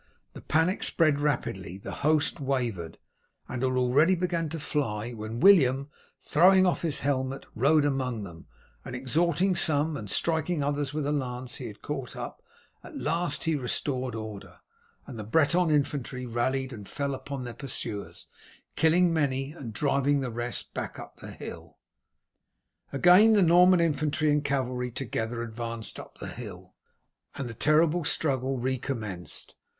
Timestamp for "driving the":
19.71-20.31